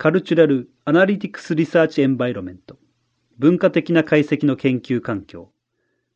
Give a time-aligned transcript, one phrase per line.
[0.00, 2.78] Cultural Analytics Research Environment
[3.36, 5.50] 文化的な解析の研究環境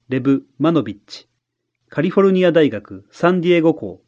[0.08, 1.28] レブ・マノビッチ
[1.88, 4.00] カリフォルニア大学サンディエゴ校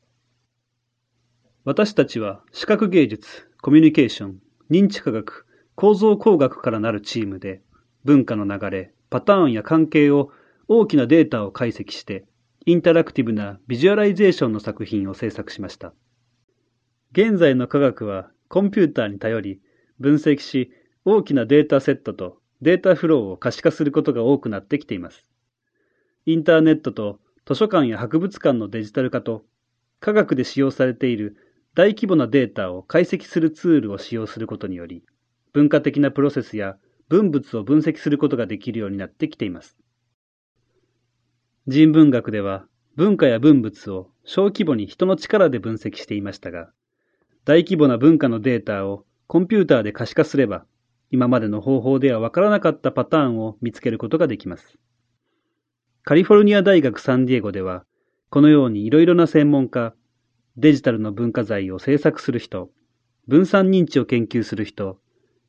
[1.65, 4.39] 私たちは視覚芸術、コミュニケーション、
[4.71, 5.45] 認知科学、
[5.75, 7.61] 構造工学からなるチームで
[8.05, 10.31] 文化の流れ、パターンや関係を
[10.69, 12.27] 大きなデータを解析して
[12.65, 15.93] インタラクティブなビジュアライゼーションの作品を制作しました。
[17.11, 19.61] 現在の科学はコンピューターに頼り
[20.01, 20.73] 分析し
[21.05, 25.25] 大きなデータセットとデータフローを可視化することが多くなってきています。
[26.27, 29.45] インターネットと図書館や博物館のデジタル化と
[30.01, 31.37] 科学で使用されている
[31.75, 35.05] 大規模なデータを解析するツールを使用することにより
[35.53, 36.77] 文化的なプロセスや
[37.09, 39.77] 文物を分析することができるようになってきています。
[41.67, 46.71] 人文学では文化や文物を小規模に人の力で分析していましたが、
[47.45, 50.65] 大規模な文化のデータをコンピューターで可視化すれば、
[51.11, 54.79] 今までの方法ではわからなかったパターンを見つけることができます。
[56.03, 57.85] カリフォルニア大学サンディエゴでは、
[58.31, 59.95] このようにいろいろな専門家、
[60.57, 62.71] デジタルの文化財を制作する人、
[63.29, 64.99] 分散認知を研究する人、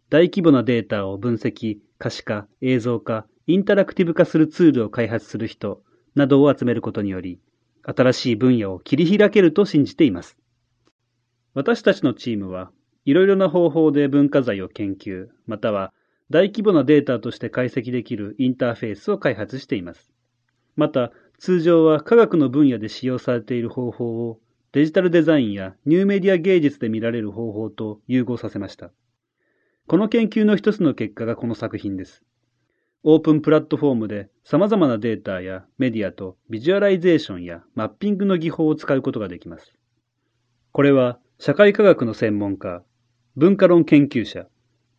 [0.10, 5.82] 大規模なデータを分析、可視化、映像化、インタラクティブ化するツールを開発する人
[6.14, 7.40] などを集めることにより、
[7.84, 10.38] 新しい分野を切り開けると信じています。
[11.56, 12.70] 私たちのチームは
[13.06, 15.94] いろいろな方法で文化財を研究、または
[16.30, 20.12] 大規模なデータとして解析できるインターフェースを開発しています。
[20.76, 24.40] また、通常は科学の分野で使用されている方法を
[24.74, 28.92] デジタルデザインやニューメディア芸術で見られる方法と融合させました。
[29.88, 32.22] この研究の一つの結果がこの作品です。
[33.04, 39.74] オープンプラットフォームで様々なデータやメディアとビジュアライゼーションやマッピングの技法を使うことができます。
[40.74, 42.82] これは社会科学の専門家、
[43.36, 44.48] 文化論研究者、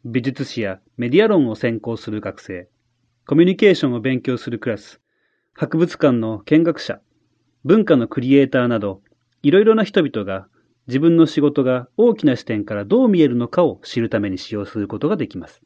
[0.05, 2.69] 美術史やメディア論を専攻する学生、
[3.27, 5.01] コミュニケーションを勉強するクラス、
[5.55, 7.01] 博物館の見学者、
[7.65, 9.01] 文化のクリエイターなど、
[9.43, 10.47] いろいろな人々が
[10.87, 15.63] 自分の仕事が大きな視点からどう見えるのかを知るために使用することができます。